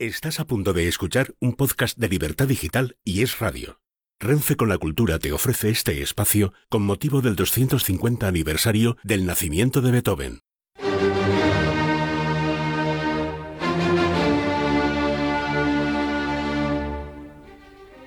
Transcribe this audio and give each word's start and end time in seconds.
Estás 0.00 0.40
a 0.40 0.46
punto 0.46 0.72
de 0.72 0.88
escuchar 0.88 1.34
un 1.40 1.52
podcast 1.52 1.98
de 1.98 2.08
Libertad 2.08 2.48
Digital 2.48 2.96
y 3.04 3.20
Es 3.20 3.38
Radio. 3.38 3.82
Renfe 4.18 4.56
con 4.56 4.70
la 4.70 4.78
Cultura 4.78 5.18
te 5.18 5.30
ofrece 5.30 5.68
este 5.68 6.00
espacio 6.00 6.54
con 6.70 6.80
motivo 6.80 7.20
del 7.20 7.36
250 7.36 8.26
aniversario 8.26 8.96
del 9.02 9.26
nacimiento 9.26 9.82
de 9.82 9.90
Beethoven. 9.90 10.40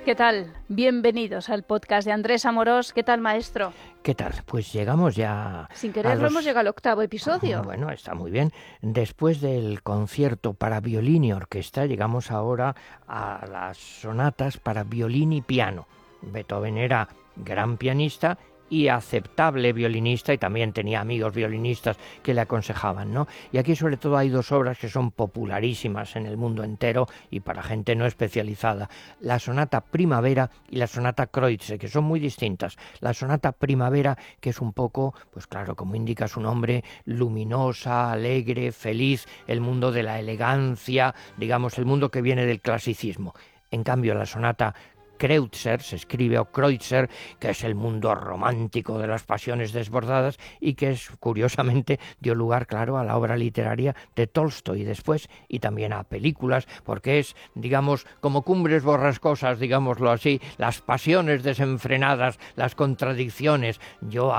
¿Qué 0.05 0.15
tal? 0.15 0.51
Bienvenidos 0.67 1.49
al 1.49 1.63
podcast 1.63 2.05
de 2.05 2.11
Andrés 2.11 2.45
Amorós. 2.45 2.91
¿Qué 2.91 3.03
tal, 3.03 3.21
maestro? 3.21 3.71
¿Qué 4.01 4.13
tal? 4.13 4.33
Pues 4.45 4.73
llegamos 4.73 5.15
ya. 5.15 5.69
Sin 5.73 5.93
quererlo, 5.93 6.23
los- 6.23 6.31
hemos 6.31 6.43
llegado 6.43 6.59
al 6.59 6.67
octavo 6.67 7.01
episodio. 7.01 7.63
Bueno, 7.63 7.89
está 7.89 8.13
muy 8.13 8.29
bien. 8.29 8.51
Después 8.81 9.39
del 9.39 9.81
concierto 9.81 10.53
para 10.55 10.81
violín 10.81 11.23
y 11.23 11.31
orquesta, 11.31 11.85
llegamos 11.85 12.31
ahora 12.31 12.75
a 13.07 13.45
las 13.49 13.77
sonatas 13.77 14.57
para 14.57 14.83
violín 14.83 15.31
y 15.31 15.41
piano. 15.41 15.87
Beethoven 16.21 16.77
era 16.77 17.07
gran 17.37 17.77
pianista 17.77 18.37
y 18.73 18.87
aceptable 18.87 19.71
violinista 19.71 20.33
y 20.33 20.39
también 20.39 20.73
tenía 20.73 20.99
amigos 20.99 21.35
violinistas 21.35 21.95
que 22.23 22.33
le 22.33 22.41
aconsejaban, 22.41 23.13
¿no? 23.13 23.27
Y 23.51 23.59
aquí 23.59 23.75
sobre 23.75 23.97
todo 23.97 24.17
hay 24.17 24.29
dos 24.29 24.51
obras 24.51 24.79
que 24.79 24.89
son 24.89 25.11
popularísimas 25.11 26.15
en 26.15 26.25
el 26.25 26.37
mundo 26.37 26.63
entero 26.63 27.05
y 27.29 27.41
para 27.41 27.61
gente 27.61 27.95
no 27.95 28.07
especializada, 28.07 28.89
la 29.19 29.37
sonata 29.37 29.81
Primavera 29.81 30.49
y 30.71 30.77
la 30.77 30.87
sonata 30.87 31.27
Kreutzer, 31.27 31.77
que 31.77 31.87
son 31.87 32.05
muy 32.05 32.19
distintas. 32.19 32.75
La 32.99 33.13
sonata 33.13 33.51
Primavera, 33.51 34.17
que 34.39 34.49
es 34.49 34.59
un 34.59 34.73
poco, 34.73 35.13
pues 35.31 35.45
claro, 35.45 35.75
como 35.75 35.93
indica 35.93 36.27
su 36.27 36.41
nombre, 36.41 36.83
luminosa, 37.05 38.11
alegre, 38.11 38.71
feliz, 38.71 39.27
el 39.45 39.61
mundo 39.61 39.91
de 39.91 40.01
la 40.01 40.19
elegancia, 40.19 41.13
digamos, 41.37 41.77
el 41.77 41.85
mundo 41.85 42.09
que 42.09 42.23
viene 42.23 42.47
del 42.47 42.59
clasicismo. 42.59 43.35
En 43.73 43.83
cambio, 43.83 44.13
la 44.13 44.27
sonata 44.27 44.75
Kreutzer, 45.23 45.81
se 45.81 45.95
escribe 45.95 46.37
o 46.37 46.51
Kreutzer, 46.51 47.09
que 47.39 47.51
es 47.51 47.63
el 47.63 47.75
mundo 47.75 48.13
romántico 48.13 48.99
de 48.99 49.07
las 49.07 49.23
pasiones 49.23 49.71
desbordadas 49.71 50.37
y 50.59 50.73
que 50.73 50.91
es, 50.91 51.11
curiosamente, 51.21 51.97
dio 52.19 52.35
lugar, 52.35 52.67
claro, 52.67 52.97
a 52.97 53.05
la 53.05 53.15
obra 53.15 53.37
literaria 53.37 53.95
de 54.17 54.27
Tolstoy 54.27 54.83
después 54.83 55.29
y 55.47 55.59
también 55.59 55.93
a 55.93 56.03
películas, 56.03 56.67
porque 56.83 57.19
es, 57.19 57.37
digamos, 57.55 58.05
como 58.19 58.41
cumbres 58.41 58.83
borrascosas, 58.83 59.59
digámoslo 59.59 60.11
así, 60.11 60.41
las 60.57 60.81
pasiones 60.81 61.41
desenfrenadas, 61.41 62.37
las 62.57 62.75
contradicciones. 62.75 63.79
Yo, 64.01 64.33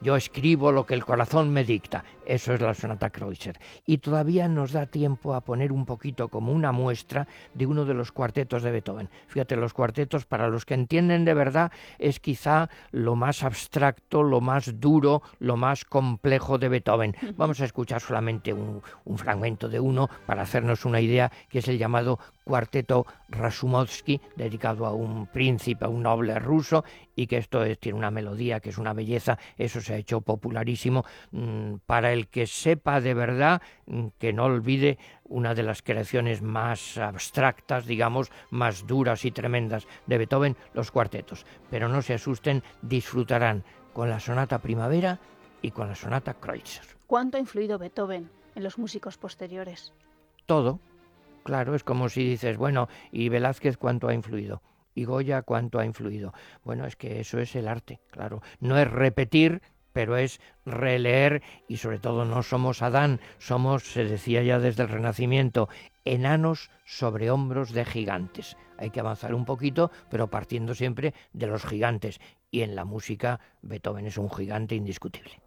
yo 0.00 0.16
escribo 0.16 0.72
lo 0.72 0.86
que 0.86 0.94
el 0.94 1.04
corazón 1.04 1.52
me 1.52 1.64
dicta. 1.64 2.02
Eso 2.24 2.54
es 2.54 2.60
la 2.60 2.74
sonata 2.74 3.10
Kreutzer. 3.10 3.58
Y 3.84 3.98
todavía 3.98 4.46
nos 4.46 4.70
da 4.70 4.86
tiempo 4.86 5.34
a 5.34 5.40
poner 5.40 5.72
un 5.72 5.84
poquito 5.84 6.28
como 6.28 6.52
una 6.52 6.70
muestra 6.70 7.26
de 7.54 7.66
uno 7.66 7.84
de 7.84 7.92
los 7.92 8.12
cuartetos 8.12 8.62
de 8.62 8.70
Beethoven. 8.70 9.10
Fíjate, 9.26 9.56
los 9.56 9.74
cuartetos, 9.74 10.26
para 10.30 10.48
los 10.48 10.64
que 10.64 10.74
entienden 10.74 11.26
de 11.26 11.34
verdad, 11.34 11.72
es 11.98 12.20
quizá 12.20 12.70
lo 12.92 13.16
más 13.16 13.42
abstracto, 13.42 14.22
lo 14.22 14.40
más 14.40 14.80
duro, 14.80 15.22
lo 15.40 15.56
más 15.56 15.84
complejo 15.84 16.56
de 16.56 16.68
Beethoven. 16.68 17.16
Vamos 17.36 17.60
a 17.60 17.64
escuchar 17.64 18.00
solamente 18.00 18.54
un, 18.54 18.80
un 19.04 19.18
fragmento 19.18 19.68
de 19.68 19.80
uno 19.80 20.08
para 20.26 20.42
hacernos 20.42 20.84
una 20.84 21.00
idea, 21.00 21.30
que 21.48 21.58
es 21.58 21.68
el 21.68 21.78
llamado 21.78 22.20
cuarteto 22.44 23.06
Rasumovsky, 23.28 24.20
dedicado 24.36 24.86
a 24.86 24.92
un 24.92 25.26
príncipe, 25.26 25.84
a 25.84 25.88
un 25.88 26.02
noble 26.02 26.38
ruso, 26.38 26.84
y 27.14 27.26
que 27.26 27.36
esto 27.38 27.64
es- 27.64 27.78
tiene 27.78 27.98
una 27.98 28.10
melodía 28.10 28.60
que 28.60 28.70
es 28.70 28.78
una 28.78 28.92
belleza, 28.92 29.38
eso 29.56 29.80
se 29.80 29.94
ha 29.94 29.96
hecho 29.96 30.20
popularísimo. 30.20 31.04
Mm, 31.32 31.74
Para 31.86 32.12
el 32.12 32.28
que 32.28 32.46
sepa 32.46 33.00
de 33.00 33.14
verdad, 33.14 33.62
mm, 33.86 34.06
que 34.18 34.32
no 34.32 34.44
olvide 34.44 34.98
una 35.24 35.54
de 35.54 35.62
las 35.62 35.82
creaciones 35.82 36.42
más 36.42 36.98
abstractas, 36.98 37.86
digamos, 37.86 38.30
más 38.50 38.86
duras 38.86 39.24
y 39.24 39.30
tremendas 39.30 39.86
de 40.06 40.18
Beethoven, 40.18 40.56
los 40.74 40.90
cuartetos. 40.90 41.46
Pero 41.70 41.88
no 41.88 42.02
se 42.02 42.14
asusten, 42.14 42.62
disfrutarán 42.82 43.64
con 43.92 44.08
la 44.10 44.20
sonata 44.20 44.58
Primavera 44.58 45.18
y 45.62 45.70
con 45.72 45.88
la 45.88 45.94
sonata 45.94 46.34
Kreutzer. 46.34 46.84
¿Cuánto 47.06 47.36
ha 47.36 47.40
influido 47.40 47.78
Beethoven 47.78 48.30
en 48.54 48.62
los 48.62 48.78
músicos 48.78 49.16
posteriores? 49.18 49.92
todo. 50.46 50.80
Claro, 51.42 51.74
es 51.74 51.84
como 51.84 52.08
si 52.08 52.24
dices, 52.24 52.56
bueno, 52.56 52.88
¿y 53.10 53.28
Velázquez 53.28 53.76
cuánto 53.76 54.08
ha 54.08 54.14
influido? 54.14 54.62
¿Y 54.94 55.04
Goya 55.04 55.42
cuánto 55.42 55.78
ha 55.78 55.86
influido? 55.86 56.34
Bueno, 56.64 56.84
es 56.84 56.96
que 56.96 57.20
eso 57.20 57.38
es 57.38 57.56
el 57.56 57.68
arte, 57.68 58.00
claro. 58.10 58.42
No 58.60 58.78
es 58.78 58.90
repetir, 58.90 59.62
pero 59.92 60.16
es 60.16 60.40
releer 60.64 61.42
y 61.68 61.78
sobre 61.78 61.98
todo 61.98 62.24
no 62.24 62.42
somos 62.42 62.82
Adán, 62.82 63.20
somos, 63.38 63.84
se 63.84 64.04
decía 64.04 64.42
ya 64.42 64.58
desde 64.58 64.82
el 64.82 64.88
Renacimiento, 64.88 65.68
enanos 66.04 66.70
sobre 66.84 67.30
hombros 67.30 67.72
de 67.72 67.84
gigantes. 67.84 68.56
Hay 68.78 68.90
que 68.90 69.00
avanzar 69.00 69.34
un 69.34 69.44
poquito, 69.44 69.90
pero 70.10 70.28
partiendo 70.28 70.74
siempre 70.74 71.14
de 71.32 71.46
los 71.46 71.64
gigantes. 71.64 72.20
Y 72.50 72.62
en 72.62 72.74
la 72.74 72.84
música, 72.84 73.40
Beethoven 73.62 74.06
es 74.06 74.18
un 74.18 74.30
gigante 74.30 74.74
indiscutible. 74.74 75.40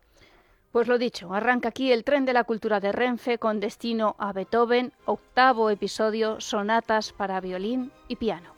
Pues 0.74 0.88
lo 0.88 0.98
dicho, 0.98 1.32
arranca 1.36 1.70
aquí 1.70 1.92
el 1.92 2.04
tren 2.04 2.26
de 2.26 2.34
la 2.34 2.46
cultura 2.46 2.80
de 2.80 2.92
Renfe 2.92 3.38
con 3.38 3.60
destino 3.60 4.16
a 4.18 4.34
Beethoven, 4.34 4.92
octavo 5.06 5.70
episodio, 5.70 6.42
sonatas 6.42 7.14
para 7.14 7.40
violín 7.40 7.92
y 8.08 8.16
piano. 8.16 8.56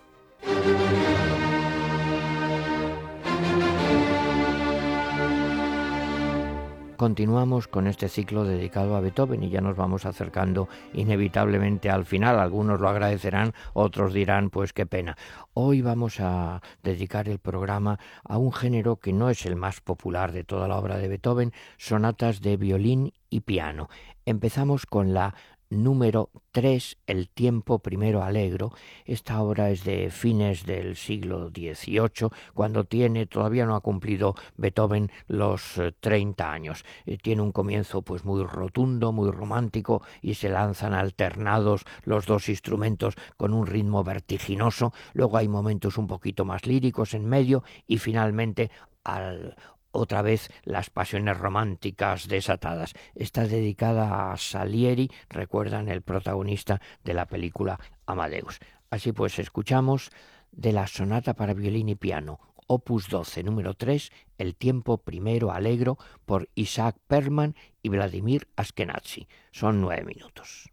Continuamos 6.98 7.68
con 7.68 7.88
este 7.88 8.08
ciclo 8.08 8.46
dedicado 8.46 8.96
a 8.96 9.02
Beethoven 9.02 9.44
y 9.44 9.50
ya 9.50 9.60
nos 9.60 9.76
vamos 9.76 10.06
acercando 10.06 10.70
inevitablemente 10.94 11.90
al 11.90 12.06
final. 12.06 12.40
Algunos 12.40 12.80
lo 12.80 12.88
agradecerán, 12.88 13.54
otros 13.74 14.14
dirán, 14.14 14.50
pues 14.50 14.72
qué 14.72 14.86
pena. 14.86 15.18
Hoy 15.54 15.82
vamos 15.82 16.22
a 16.22 16.62
dedicar 16.84 17.28
el 17.28 17.40
programa 17.40 18.00
a 18.24 18.38
un 18.38 18.54
género 18.54 18.96
que 18.96 19.12
no 19.12 19.30
es 19.30 19.46
el 19.46 19.58
más 19.58 19.82
popular 19.82 20.32
de 20.32 20.46
toda 20.46 20.70
la 20.70 20.78
obra 20.78 20.98
de 20.98 21.10
Beethoven, 21.10 21.52
sonatas 21.78 22.40
de 22.40 22.56
violín 22.56 23.12
y 23.30 23.42
piano. 23.42 23.90
Empezamos 24.26 24.86
con 24.86 25.14
la 25.14 25.36
número 25.70 26.30
3, 26.52 26.98
El 27.08 27.30
tiempo 27.30 27.80
primero 27.80 28.24
alegro. 28.24 28.72
Esta 29.06 29.42
obra 29.42 29.70
es 29.72 29.84
de 29.84 30.10
fines 30.10 30.66
del 30.66 30.96
siglo 30.96 31.50
XVIII, 31.50 32.30
cuando 32.54 32.86
tiene, 32.86 33.26
todavía 33.26 33.66
no 33.66 33.76
ha 33.76 33.82
cumplido 33.82 34.36
Beethoven 34.58 35.12
los 35.28 35.78
eh, 35.78 35.94
30 36.00 36.52
años. 36.52 36.86
Eh, 37.06 37.18
tiene 37.18 37.42
un 37.42 37.52
comienzo 37.52 38.02
pues 38.02 38.26
muy 38.26 38.44
rotundo, 38.44 39.12
muy 39.12 39.32
romántico 39.32 40.02
y 40.22 40.36
se 40.36 40.50
lanzan 40.50 40.94
alternados 40.94 41.86
los 42.04 42.26
dos 42.26 42.50
instrumentos 42.50 43.16
con 43.38 43.54
un 43.54 43.68
ritmo 43.68 44.04
vertiginoso. 44.04 44.94
Luego 45.14 45.38
hay 45.38 45.48
momentos 45.48 45.98
un 45.98 46.08
poquito 46.08 46.46
más 46.46 46.66
líricos 46.66 47.14
en 47.14 47.26
medio 47.26 47.64
y 47.88 47.98
finalmente 47.98 48.72
al 49.04 49.56
otra 49.96 50.22
vez 50.22 50.52
las 50.64 50.90
pasiones 50.90 51.38
románticas 51.38 52.28
desatadas. 52.28 52.94
Está 53.16 53.48
dedicada 53.48 54.32
a 54.32 54.38
Salieri, 54.38 55.10
recuerdan 55.30 55.90
el 55.90 56.02
protagonista 56.02 56.82
de 57.04 57.14
la 57.14 57.26
película 57.26 57.80
Amadeus. 58.06 58.60
Así 58.90 59.12
pues, 59.12 59.40
escuchamos 59.40 60.12
de 60.52 60.72
la 60.72 60.88
sonata 60.88 61.34
para 61.34 61.54
violín 61.54 61.90
y 61.90 61.96
piano, 61.96 62.40
opus 62.68 63.10
12, 63.10 63.44
número 63.44 63.74
3, 63.74 64.12
El 64.38 64.56
tiempo 64.56 64.98
primero 64.98 65.52
alegro, 65.52 65.98
por 66.26 66.50
Isaac 66.56 66.98
Perman 67.08 67.56
y 67.82 67.90
Vladimir 67.90 68.48
Askenazi. 68.56 69.28
Son 69.52 69.82
nueve 69.82 70.06
minutos. 70.06 70.72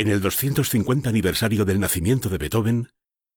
En 0.00 0.08
el 0.08 0.22
250 0.22 1.10
aniversario 1.10 1.66
del 1.66 1.78
nacimiento 1.78 2.30
de 2.30 2.38
Beethoven, 2.38 2.88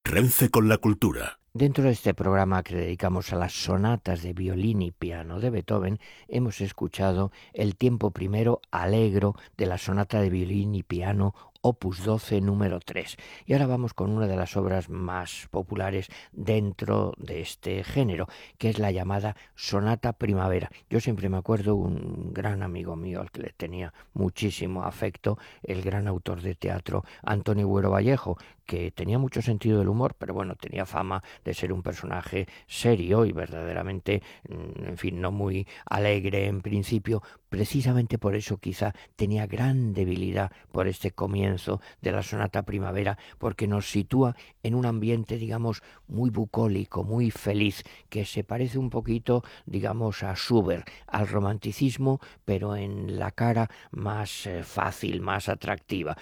Renfe 0.06 0.48
con 0.48 0.70
la 0.70 0.78
cultura. 0.78 1.42
Dentro 1.54 1.84
de 1.84 1.92
este 1.92 2.14
programa 2.14 2.64
que 2.64 2.74
dedicamos 2.74 3.34
a 3.34 3.36
las 3.36 3.52
sonatas 3.52 4.24
de 4.24 4.32
violín 4.32 4.82
y 4.82 4.92
piano 4.92 5.42
de 5.42 5.50
Beethoven, 5.50 6.00
hemos 6.30 6.62
escuchado 6.62 7.34
el 7.52 7.76
tiempo 7.76 8.12
primero 8.12 8.62
alegro 8.72 9.36
de 9.58 9.66
la 9.66 9.78
sonata 9.78 10.22
de 10.22 10.30
violín 10.30 10.74
y 10.74 10.84
piano 10.84 11.36
opus 11.64 12.04
12 12.04 12.42
número 12.42 12.80
3. 12.82 13.16
Y 13.46 13.54
ahora 13.54 13.68
vamos 13.68 13.94
con 13.94 14.12
una 14.12 14.28
de 14.28 14.36
las 14.36 14.58
obras 14.58 14.90
más 14.90 15.48
populares 15.50 16.10
dentro 16.34 17.14
de 17.18 17.40
este 17.42 17.84
género, 17.86 18.28
que 18.58 18.70
es 18.70 18.80
la 18.80 18.92
llamada 18.92 19.38
Sonata 19.56 20.14
Primavera. 20.14 20.70
Yo 20.90 21.00
siempre 21.00 21.30
me 21.30 21.38
acuerdo 21.38 21.76
un 21.76 22.34
gran 22.34 22.64
amigo 22.64 22.98
mío 22.98 23.22
al 23.22 23.32
que 23.32 23.44
le 23.44 23.54
tenía 23.56 23.94
muchísimo 24.14 24.84
afecto, 24.84 25.40
el 25.64 25.82
gran 25.82 26.08
autor 26.08 26.42
de 26.42 26.54
teatro 26.54 27.06
Antonio 27.24 27.66
Güero 27.66 27.92
Vallejo, 27.92 28.38
que 28.66 28.92
tenía 28.92 29.18
mucho 29.18 29.42
sentido 29.42 29.80
del 29.80 29.90
humor, 29.90 30.16
pero 30.18 30.34
bueno, 30.34 30.56
tenía 30.56 30.86
fama 30.86 31.24
de 31.44 31.54
ser 31.54 31.72
un 31.72 31.82
personaje 31.82 32.48
serio 32.68 33.26
y 33.26 33.32
verdaderamente, 33.32 34.22
mm, 34.50 34.86
en 34.86 34.98
fin, 34.98 35.22
no 35.22 35.32
muy 35.32 35.68
alegre 35.86 36.48
en 36.48 36.62
principio, 36.62 37.22
Precisamente 37.54 38.18
por 38.18 38.34
eso 38.34 38.58
quizá 38.58 38.96
tenía 39.16 39.46
gran 39.46 39.94
debilidad 39.94 40.52
por 40.72 40.88
este 40.88 41.12
comienzo 41.12 41.82
de 42.02 42.12
la 42.12 42.24
sonata 42.24 42.64
primavera, 42.64 43.20
porque 43.38 43.68
nos 43.68 43.92
sitúa 43.92 44.36
en 44.64 44.74
un 44.74 44.88
ambiente, 44.88 45.38
digamos, 45.38 45.84
muy 46.08 46.32
bucólico, 46.32 47.04
muy 47.04 47.30
feliz, 47.30 47.84
que 48.10 48.26
se 48.26 48.44
parece 48.44 48.80
un 48.80 48.90
poquito, 48.90 49.44
digamos, 49.68 50.24
a 50.24 50.34
Schubert, 50.34 50.90
al 51.06 51.28
romanticismo, 51.28 52.20
pero 52.44 52.76
en 52.76 53.20
la 53.20 53.30
cara 53.30 53.70
más 53.92 54.48
eh, 54.48 54.64
fácil, 54.64 55.22
más 55.22 55.48
atractiva. 55.48 56.18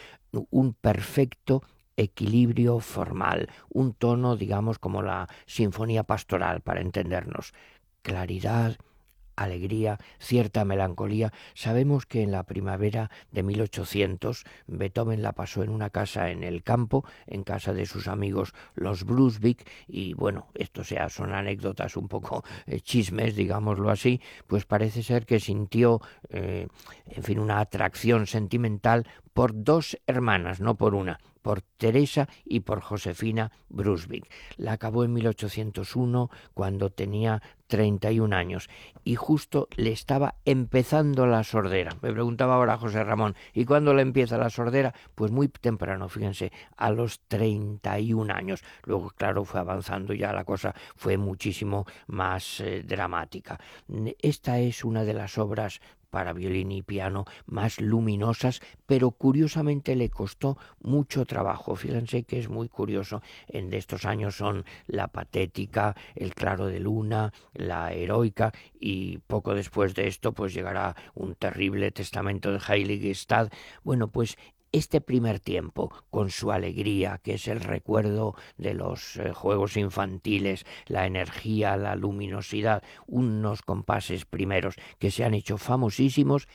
Un 0.50 0.74
perfecto 0.74 1.64
equilibrio 1.96 2.82
formal, 2.82 3.48
un 3.70 3.94
tono, 3.94 4.36
digamos, 4.36 4.80
como 4.80 5.02
la 5.02 5.30
sinfonía 5.46 6.04
pastoral, 6.04 6.60
para 6.60 6.82
entendernos. 6.82 7.54
Claridad, 8.02 8.76
alegría, 9.36 9.98
cierta 10.20 10.66
melancolía. 10.66 11.32
Sabemos 11.54 12.06
que 12.06 12.24
en 12.24 12.32
la 12.32 12.44
primavera 12.44 13.10
de 13.32 13.44
1800 13.44 14.44
Beethoven 14.68 15.22
la 15.22 15.34
pasó 15.34 15.64
en 15.64 15.70
una 15.70 15.90
casa 15.90 16.30
en 16.30 16.44
el 16.44 16.64
campo, 16.64 17.06
en 17.28 17.44
casa 17.44 17.74
de 17.74 17.86
sus 17.86 18.08
amigos 18.08 18.54
los 18.76 19.04
Brunswick, 19.04 19.68
y 19.88 20.14
bueno, 20.14 20.48
esto 20.54 20.84
sea, 20.84 21.10
son 21.10 21.34
anécdotas 21.34 21.98
un 21.98 22.08
poco 22.08 22.44
eh, 22.66 22.82
chismes, 22.82 23.36
digámoslo 23.36 23.90
así, 23.90 24.22
pues 24.48 24.66
parece 24.66 25.04
ser 25.04 25.26
que 25.26 25.40
sintió, 25.40 26.02
eh, 26.30 26.68
en 27.08 27.24
fin, 27.24 27.40
una 27.40 27.60
atracción 27.60 28.28
sentimental 28.28 29.08
por 29.34 29.64
dos 29.64 29.98
hermanas, 30.08 30.60
no 30.60 30.76
por 30.76 30.96
una, 30.96 31.20
por 31.42 31.62
Teresa 31.62 32.28
y 32.46 32.62
por 32.62 32.82
Josefina 32.82 33.52
Brunswick. 33.70 34.30
La 34.58 34.74
acabó 34.74 35.04
en 35.04 35.14
1801 35.14 36.30
cuando 36.54 36.90
tenía 36.90 37.42
31 37.68 38.36
años 38.36 38.70
y 39.06 39.16
justo 39.16 39.70
le 39.78 39.94
estaba 39.94 40.36
empezando 40.44 41.26
la 41.26 41.44
sordera. 41.44 41.96
Me 42.02 42.12
preguntaba 42.12 42.56
ahora 42.56 42.78
José 42.78 43.04
Ramón, 43.04 43.36
¿y 43.54 43.64
cuándo 43.64 43.94
le 43.94 44.02
empieza 44.02 44.38
la 44.38 44.50
sordera? 44.50 44.94
Pues 45.16 45.32
muy 45.32 45.48
temprano, 45.48 46.10
fíjense, 46.10 46.52
a 46.76 46.92
los 46.92 47.22
31 47.28 48.34
años. 48.34 48.62
Luego, 48.84 49.10
claro, 49.12 49.46
fue 49.46 49.62
avanzando 49.62 50.14
ya 50.14 50.34
la 50.34 50.44
cosa 50.44 50.76
fue 50.98 51.18
muchísimo 51.18 51.86
más 52.08 52.60
eh, 52.60 52.84
dramática. 52.84 53.58
Esta 54.20 54.60
es 54.60 54.84
una 54.84 55.06
de 55.06 55.14
las 55.14 55.38
obras 55.38 55.80
para 56.12 56.34
violín 56.34 56.72
y 56.72 56.84
piano 56.84 57.26
más 57.48 57.82
luminosas, 57.82 58.62
pero 58.86 59.10
curiosamente 59.10 59.96
le 59.96 60.10
costó 60.10 60.58
mucho 60.82 61.26
trabajo. 61.26 61.76
Fíjense 61.76 62.24
que 62.24 62.38
es 62.38 62.50
muy 62.50 62.70
curioso. 62.70 63.24
En 63.48 63.74
estos 63.74 64.06
años 64.06 64.36
son 64.36 64.66
la 64.86 65.08
patética, 65.08 65.96
el 66.16 66.36
claro 66.36 66.68
de 66.68 66.80
luna, 66.80 67.34
la 67.54 67.94
heroica 67.94 68.52
y 68.80 69.18
poco 69.20 69.56
después 69.56 69.96
de 69.96 70.08
esto 70.08 70.34
pues 70.34 70.54
llegará 70.54 70.96
un 71.16 71.34
terrible 71.34 71.92
testamento 71.92 72.52
de 72.52 72.60
Heiligestad. 72.68 73.50
Bueno, 73.84 74.10
pues 74.10 74.38
este 74.72 75.02
primer 75.02 75.40
tiempo, 75.40 75.92
con 76.10 76.30
su 76.30 76.52
alegría, 76.52 77.20
que 77.24 77.36
es 77.36 77.48
el 77.48 77.60
recuerdo 77.60 78.36
de 78.58 78.74
los 78.74 79.18
eh, 79.18 79.34
juegos 79.34 79.78
infantiles, 79.78 80.66
la 80.88 81.06
energía, 81.06 81.78
la 81.78 81.96
luminosidad, 81.96 82.84
unos 83.08 83.62
compases 83.62 84.26
primeros 84.26 84.76
que 85.00 85.12
se 85.12 85.24
han 85.24 85.34
hecho 85.34 85.58
famosísimos, 85.58 86.48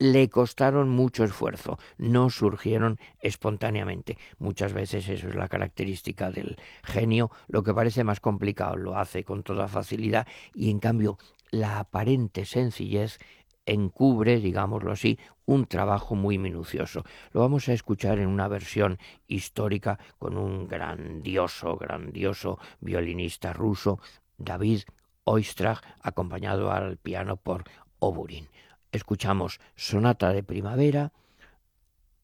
le 0.00 0.30
costaron 0.30 0.88
mucho 0.88 1.24
esfuerzo, 1.24 1.78
no 1.98 2.30
surgieron 2.30 2.98
espontáneamente. 3.20 4.16
Muchas 4.38 4.72
veces 4.72 5.06
eso 5.08 5.28
es 5.28 5.34
la 5.34 5.48
característica 5.48 6.30
del 6.30 6.56
genio, 6.82 7.30
lo 7.48 7.62
que 7.62 7.74
parece 7.74 8.02
más 8.02 8.18
complicado 8.18 8.76
lo 8.76 8.96
hace 8.96 9.24
con 9.24 9.42
toda 9.42 9.68
facilidad 9.68 10.26
y 10.54 10.70
en 10.70 10.80
cambio 10.80 11.18
la 11.50 11.80
aparente 11.80 12.46
sencillez 12.46 13.18
encubre, 13.66 14.40
digámoslo 14.40 14.92
así, 14.92 15.18
un 15.44 15.66
trabajo 15.66 16.14
muy 16.14 16.38
minucioso. 16.38 17.04
Lo 17.32 17.40
vamos 17.40 17.68
a 17.68 17.72
escuchar 17.72 18.18
en 18.18 18.28
una 18.28 18.48
versión 18.48 18.98
histórica 19.26 19.98
con 20.18 20.36
un 20.36 20.68
grandioso, 20.68 21.76
grandioso 21.76 22.58
violinista 22.80 23.52
ruso, 23.52 24.00
David 24.38 24.82
Oistrach, 25.24 25.80
acompañado 26.02 26.72
al 26.72 26.96
piano 26.96 27.36
por 27.36 27.64
Oburin. 27.98 28.48
Escuchamos 28.92 29.60
Sonata 29.76 30.32
de 30.32 30.42
Primavera, 30.42 31.12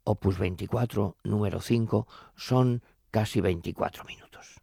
opus 0.05 0.39
24, 0.39 1.17
número 1.25 1.61
5, 1.61 2.07
son 2.35 2.83
casi 3.11 3.41
24 3.41 4.05
minutos. 4.05 4.61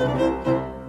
Música 0.00 0.79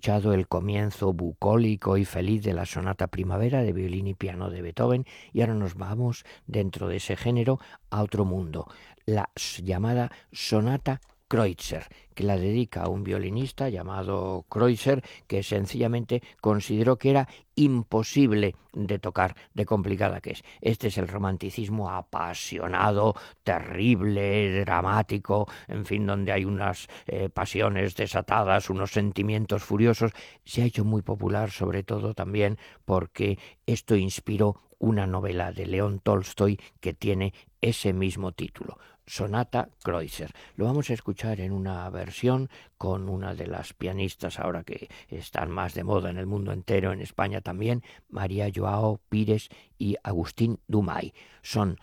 escuchado 0.00 0.32
el 0.32 0.48
comienzo 0.48 1.12
bucólico 1.12 1.98
y 1.98 2.06
feliz 2.06 2.42
de 2.42 2.54
la 2.54 2.64
sonata 2.64 3.08
primavera 3.08 3.62
de 3.62 3.74
violín 3.74 4.06
y 4.06 4.14
piano 4.14 4.48
de 4.48 4.62
Beethoven 4.62 5.04
y 5.34 5.42
ahora 5.42 5.52
nos 5.52 5.74
vamos 5.74 6.24
dentro 6.46 6.88
de 6.88 6.96
ese 6.96 7.16
género 7.16 7.60
a 7.90 8.02
otro 8.02 8.24
mundo, 8.24 8.66
la 9.04 9.28
llamada 9.62 10.10
sonata 10.32 11.02
Kreutzer, 11.30 11.86
que 12.12 12.24
la 12.24 12.36
dedica 12.36 12.82
a 12.82 12.88
un 12.88 13.04
violinista 13.04 13.68
llamado 13.68 14.46
Kreutzer, 14.50 15.00
que 15.28 15.44
sencillamente 15.44 16.24
consideró 16.40 16.98
que 16.98 17.10
era 17.10 17.28
imposible 17.54 18.56
de 18.72 18.98
tocar, 18.98 19.36
de 19.54 19.64
complicada 19.64 20.20
que 20.20 20.32
es. 20.32 20.42
Este 20.60 20.88
es 20.88 20.98
el 20.98 21.06
romanticismo 21.06 21.88
apasionado, 21.88 23.14
terrible, 23.44 24.64
dramático, 24.64 25.46
en 25.68 25.86
fin, 25.86 26.04
donde 26.04 26.32
hay 26.32 26.44
unas 26.44 26.88
eh, 27.06 27.28
pasiones 27.28 27.94
desatadas, 27.94 28.68
unos 28.68 28.90
sentimientos 28.90 29.62
furiosos. 29.62 30.10
Se 30.44 30.62
ha 30.62 30.66
hecho 30.66 30.84
muy 30.84 31.02
popular, 31.02 31.52
sobre 31.52 31.84
todo 31.84 32.12
también 32.12 32.58
porque 32.84 33.38
esto 33.66 33.94
inspiró 33.94 34.56
una 34.80 35.06
novela 35.06 35.52
de 35.52 35.66
León 35.66 36.00
Tolstoy 36.02 36.58
que 36.80 36.92
tiene 36.92 37.34
ese 37.60 37.92
mismo 37.92 38.32
título. 38.32 38.78
Sonata 39.10 39.70
Kreutzer. 39.82 40.32
Lo 40.54 40.66
vamos 40.66 40.88
a 40.88 40.94
escuchar 40.94 41.40
en 41.40 41.50
una 41.50 41.90
versión 41.90 42.48
con 42.78 43.08
una 43.08 43.34
de 43.34 43.48
las 43.48 43.72
pianistas 43.72 44.38
ahora 44.38 44.62
que 44.62 44.88
están 45.08 45.50
más 45.50 45.74
de 45.74 45.82
moda 45.82 46.10
en 46.10 46.16
el 46.16 46.26
mundo 46.26 46.52
entero, 46.52 46.92
en 46.92 47.00
España 47.00 47.40
también, 47.40 47.82
María 48.08 48.48
Joao 48.54 49.00
Pires 49.08 49.48
y 49.78 49.96
Agustín 50.04 50.60
Dumay. 50.68 51.12
Son 51.42 51.78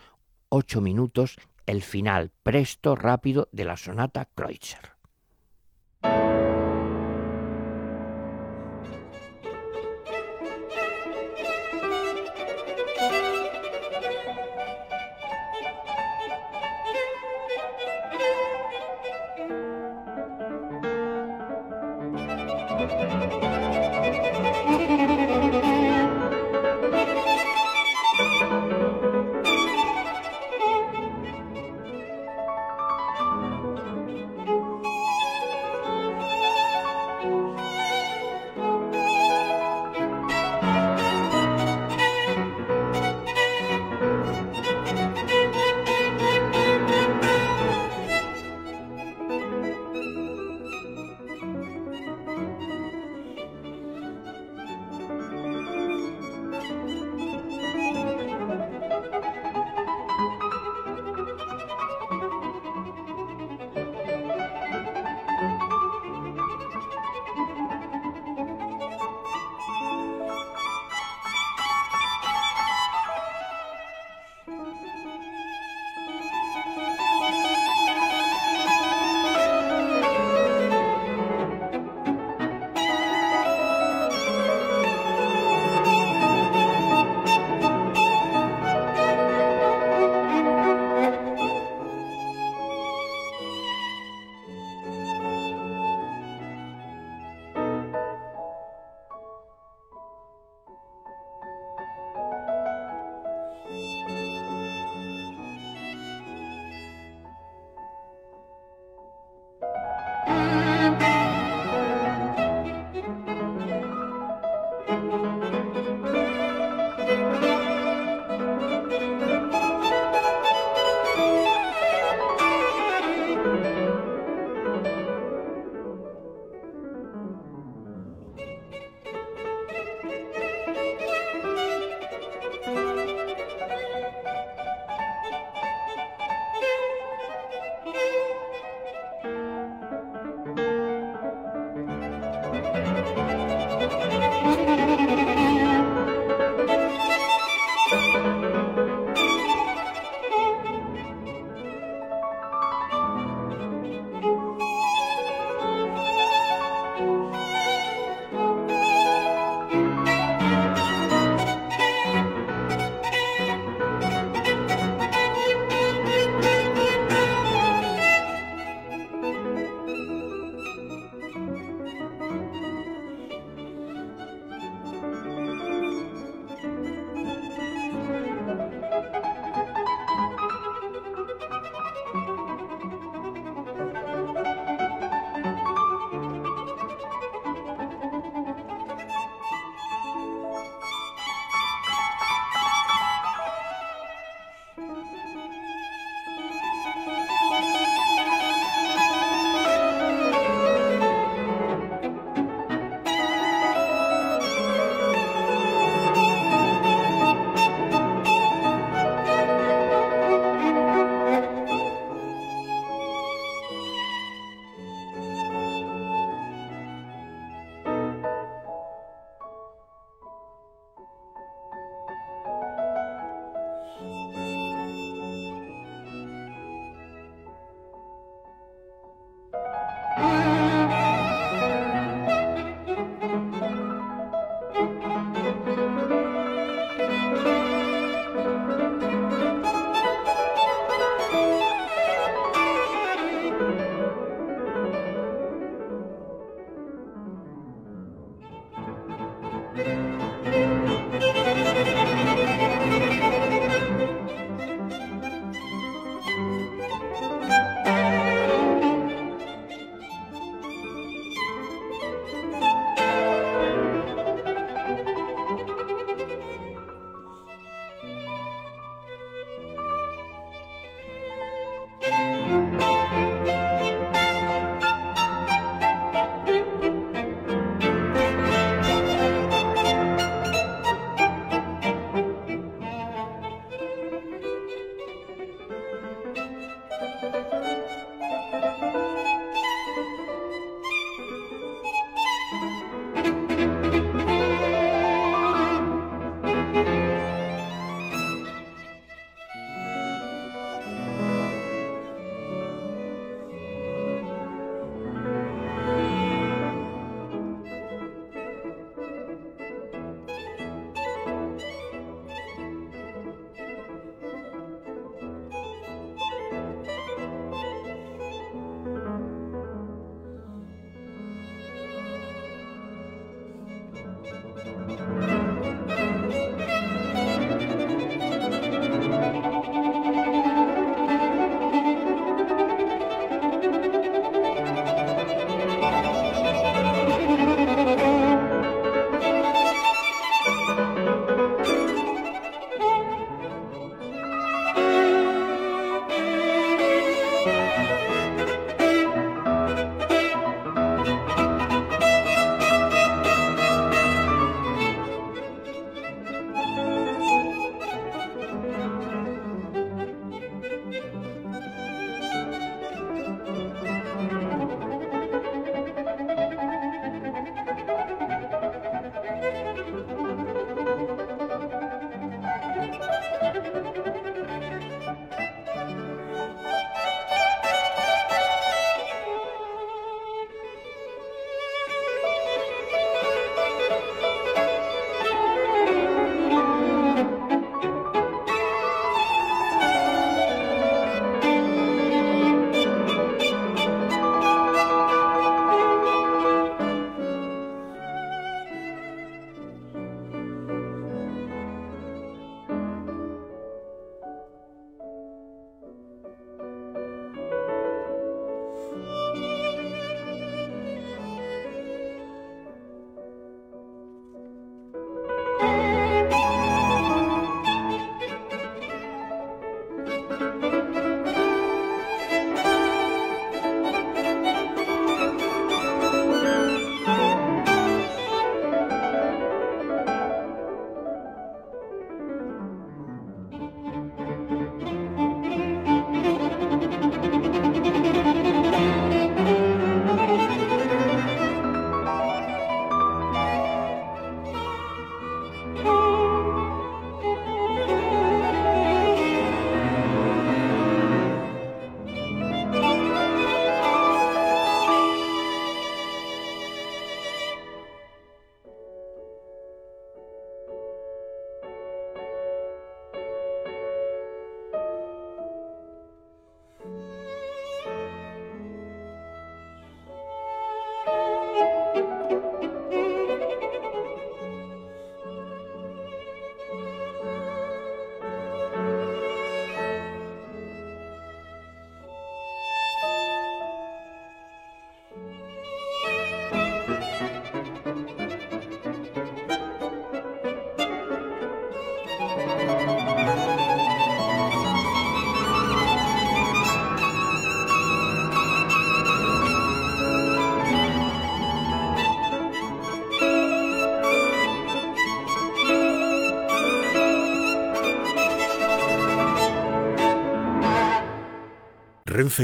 ocho 0.48 0.80
minutos, 0.80 1.36
el 1.66 1.82
final 1.82 2.30
presto, 2.42 2.96
rápido 2.96 3.50
de 3.52 3.66
la 3.66 3.76
sonata 3.76 4.26
Kreutzer. 4.34 4.97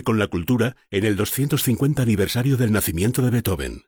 Con 0.03 0.19
la 0.19 0.27
cultura 0.27 0.77
en 0.91 1.05
el 1.05 1.15
250 1.15 2.03
aniversario 2.03 2.57
del 2.57 2.73
nacimiento 2.73 3.23
de 3.23 3.31
Beethoven. 3.31 3.83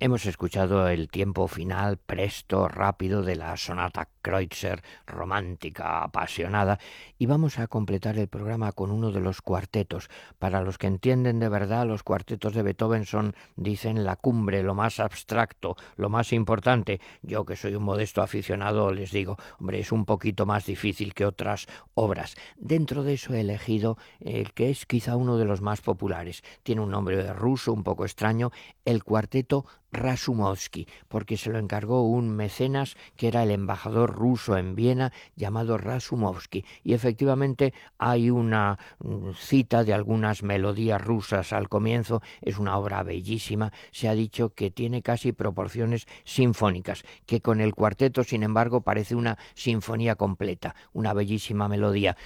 Hemos 0.00 0.26
escuchado 0.26 0.88
el 0.88 1.08
tiempo 1.08 1.46
final 1.46 1.98
presto, 1.98 2.66
rápido 2.66 3.22
de 3.22 3.36
la 3.36 3.56
sonata 3.56 4.08
Kreutzer, 4.22 4.82
romántica, 5.06 6.02
apasionada, 6.02 6.78
y 7.18 7.26
vamos 7.26 7.58
a 7.58 7.66
completar 7.66 8.18
el 8.18 8.28
programa 8.28 8.72
con 8.72 8.90
uno 8.90 9.10
de 9.10 9.20
los 9.20 9.42
cuartetos. 9.42 10.08
Para 10.38 10.62
los 10.62 10.78
que 10.78 10.86
entienden 10.86 11.40
de 11.40 11.48
verdad, 11.48 11.86
los 11.86 12.02
cuartetos 12.02 12.54
de 12.54 12.62
Beethoven 12.62 13.04
son, 13.04 13.34
dicen, 13.56 14.04
la 14.04 14.16
cumbre, 14.16 14.62
lo 14.62 14.74
más 14.74 15.00
abstracto, 15.00 15.76
lo 15.96 16.08
más 16.08 16.32
importante. 16.32 17.00
Yo, 17.22 17.44
que 17.44 17.56
soy 17.56 17.74
un 17.74 17.82
modesto 17.82 18.22
aficionado, 18.22 18.92
les 18.92 19.10
digo, 19.10 19.36
hombre, 19.58 19.80
es 19.80 19.92
un 19.92 20.04
poquito 20.04 20.46
más 20.46 20.66
difícil 20.66 21.14
que 21.14 21.26
otras 21.26 21.66
obras. 21.94 22.36
Dentro 22.56 23.02
de 23.02 23.14
eso 23.14 23.34
he 23.34 23.40
elegido 23.40 23.98
el 24.20 24.52
que 24.52 24.70
es 24.70 24.86
quizá 24.86 25.16
uno 25.16 25.36
de 25.36 25.44
los 25.44 25.60
más 25.60 25.80
populares. 25.80 26.42
Tiene 26.62 26.80
un 26.80 26.90
nombre 26.90 27.32
ruso 27.32 27.72
un 27.72 27.82
poco 27.82 28.04
extraño, 28.04 28.50
el 28.84 29.04
cuarteto 29.04 29.66
Rasumovsky, 29.92 30.88
porque 31.08 31.36
se 31.36 31.50
lo 31.50 31.58
encargó 31.58 32.02
un 32.02 32.30
mecenas 32.34 32.96
que 33.16 33.28
era 33.28 33.42
el 33.42 33.50
embajador 33.50 34.11
ruso 34.12 34.56
en 34.56 34.74
Viena 34.74 35.12
llamado 35.36 35.78
Rasumovsky. 35.78 36.64
Y 36.84 36.94
efectivamente 36.94 37.74
hay 37.98 38.30
una 38.30 38.78
mm, 39.00 39.30
cita 39.34 39.84
de 39.84 39.94
algunas 39.94 40.42
melodías 40.42 41.00
rusas 41.00 41.52
al 41.52 41.68
comienzo, 41.68 42.22
es 42.40 42.58
una 42.58 42.76
obra 42.76 43.02
bellísima, 43.02 43.72
se 43.90 44.08
ha 44.08 44.14
dicho 44.14 44.50
que 44.50 44.70
tiene 44.70 45.02
casi 45.02 45.32
proporciones 45.32 46.06
sinfónicas, 46.24 47.04
que 47.26 47.40
con 47.40 47.60
el 47.60 47.74
cuarteto, 47.74 48.24
sin 48.24 48.42
embargo, 48.42 48.82
parece 48.82 49.14
una 49.14 49.38
sinfonía 49.54 50.16
completa, 50.16 50.74
una 50.92 51.12
bellísima 51.12 51.68
melodía. 51.68 52.16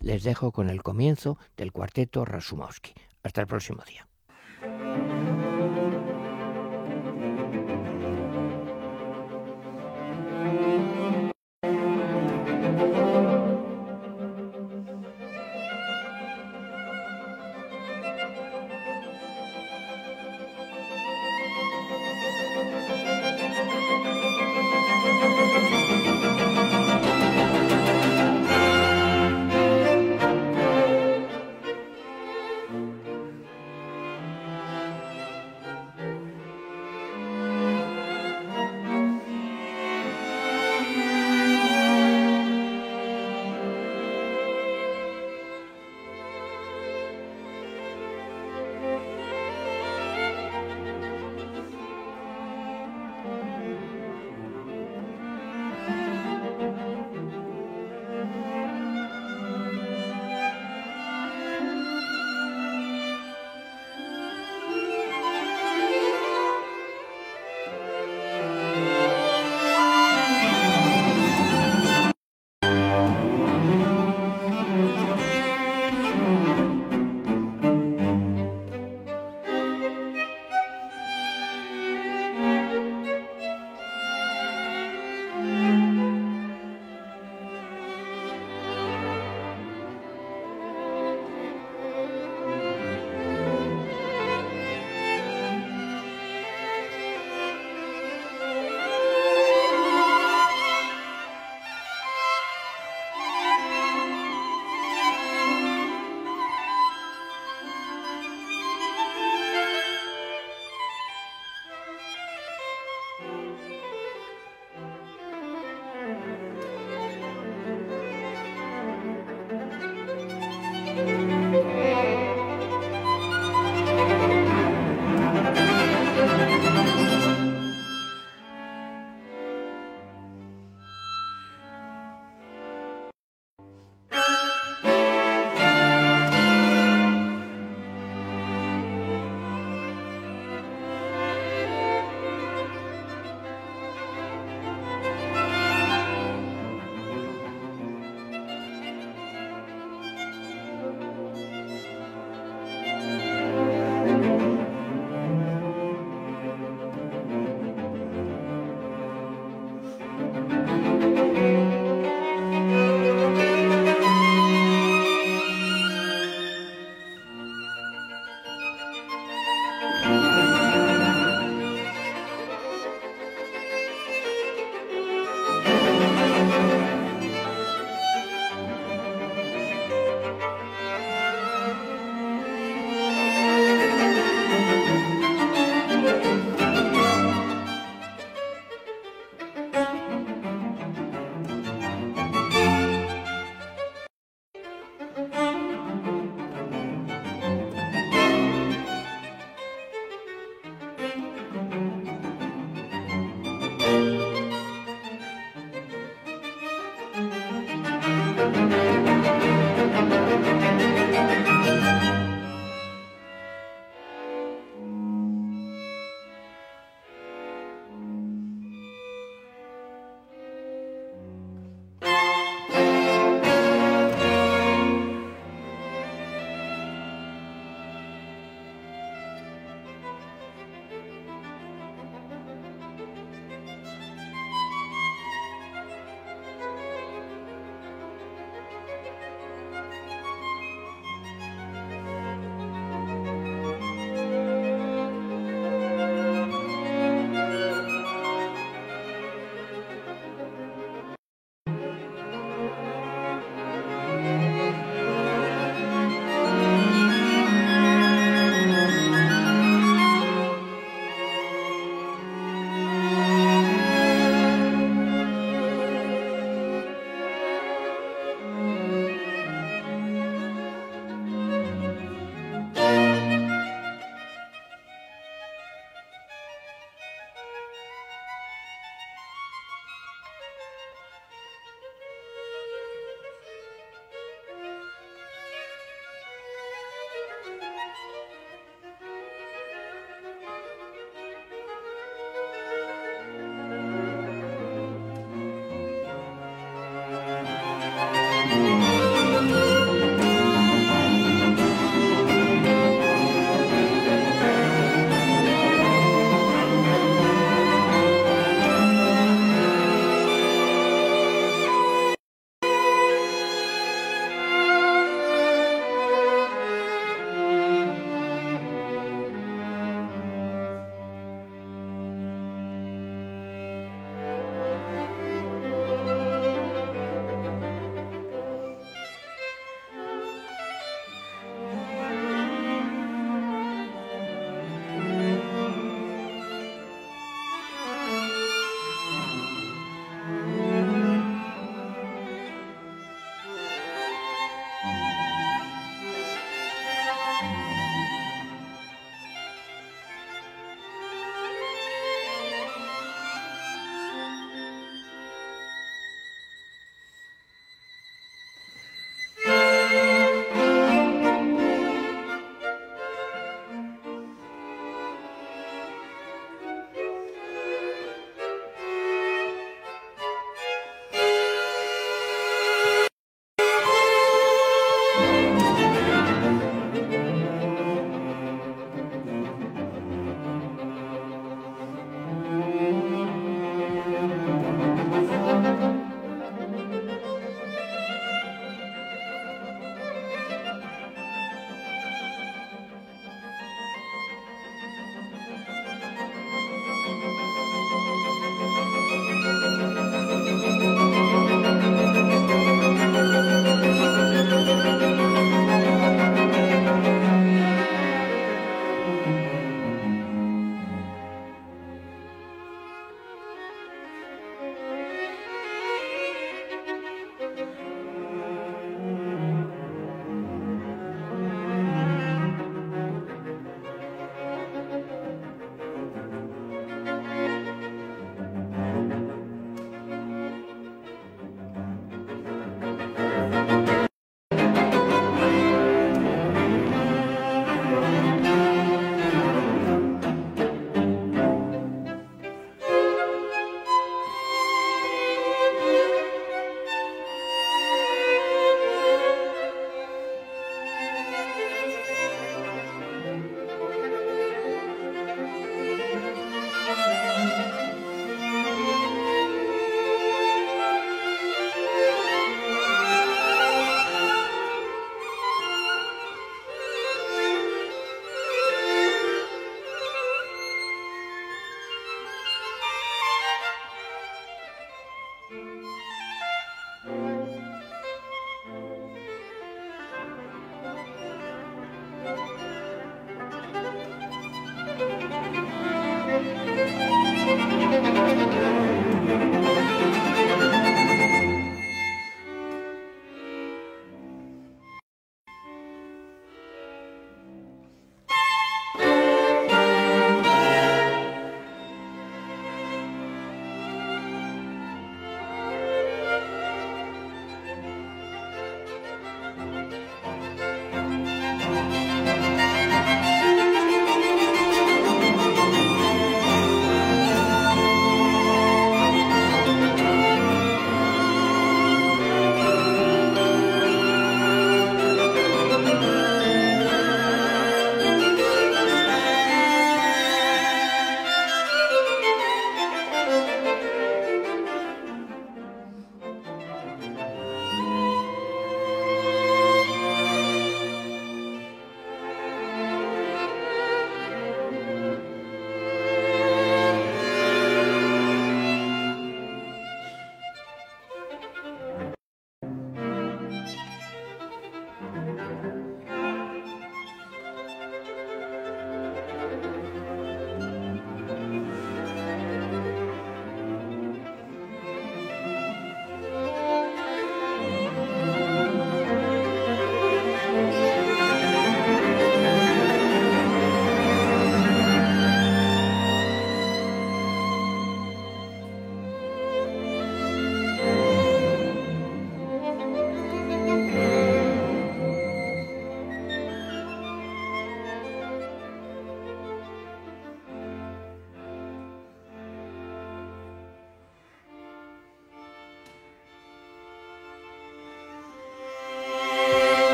Les 0.00 0.22
dejo 0.22 0.52
con 0.52 0.70
el 0.70 0.82
comienzo 0.82 1.38
del 1.56 1.72
cuarteto 1.72 2.24
Rasumovsky. 2.24 2.92
Hasta 3.22 3.40
el 3.40 3.46
próximo 3.46 3.82
día. 3.86 5.31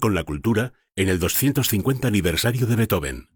Con 0.00 0.16
la 0.16 0.24
cultura 0.24 0.72
en 0.96 1.08
el 1.08 1.20
250 1.20 2.08
aniversario 2.08 2.66
de 2.66 2.74
Beethoven. 2.74 3.28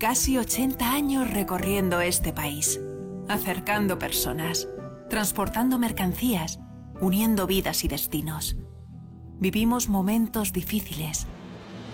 Casi 0.00 0.36
80 0.36 0.92
años 0.92 1.30
recorriendo 1.30 2.00
este 2.00 2.32
país, 2.32 2.80
acercando 3.28 3.96
personas, 3.96 4.66
transportando 5.08 5.78
mercancías, 5.78 6.58
uniendo 7.00 7.46
vidas 7.46 7.84
y 7.84 7.88
destinos. 7.88 8.56
Vivimos 9.38 9.88
momentos 9.88 10.52
difíciles, 10.52 11.28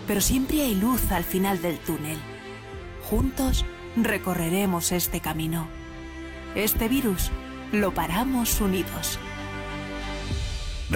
pero 0.07 0.19
siempre 0.19 0.63
hay 0.63 0.73
luz 0.73 1.11
al 1.11 1.23
final 1.23 1.61
del 1.61 1.77
túnel. 1.77 2.17
Juntos 3.07 3.65
recorreremos 3.95 4.91
este 4.93 5.19
camino. 5.19 5.67
Este 6.55 6.87
virus 6.87 7.29
lo 7.71 7.93
paramos 7.93 8.59
unidos. 8.61 9.19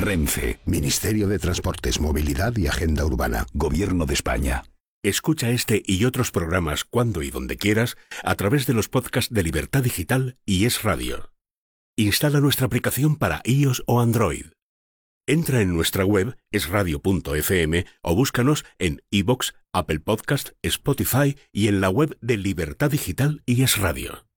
Renfe, 0.02 0.60
Ministerio 0.66 1.28
de 1.28 1.39
Transportes, 1.39 2.00
Movilidad 2.00 2.56
y 2.58 2.68
Agenda 2.68 3.06
Urbana, 3.06 3.45
Gobierno 3.54 4.06
de 4.06 4.14
España. 4.14 4.64
Escucha 5.04 5.50
este 5.50 5.82
y 5.86 6.06
otros 6.06 6.32
programas 6.32 6.84
cuando 6.84 7.22
y 7.22 7.32
donde 7.32 7.58
quieras 7.58 7.97
a 8.24 8.36
través 8.36 8.66
de 8.66 8.74
los 8.74 8.89
podcasts 8.89 9.34
de 9.34 9.43
Libertad 9.43 9.84
Digital 9.84 10.38
y 10.45 10.66
Es 10.66 10.84
Radio. 10.84 11.32
Instala 11.97 12.39
nuestra 12.39 12.68
aplicación 12.68 13.16
para 13.16 13.41
iOS 13.43 13.84
o 13.86 14.02
Android. 14.02 14.45
Entra 15.28 15.62
en 15.62 15.74
nuestra 15.74 16.06
web 16.06 16.38
esradio.fm 16.52 17.86
o 18.02 18.16
búscanos 18.16 18.66
en 18.80 19.02
iBox, 19.12 19.54
Apple 19.74 20.00
Podcast, 20.00 20.52
Spotify 20.64 21.38
y 21.52 21.68
en 21.68 21.82
la 21.82 21.89
web 21.89 22.18
de 22.22 22.38
Libertad 22.38 22.89
Digital 22.89 23.43
y 23.45 23.64
Es 23.64 23.78
Radio. 23.78 24.29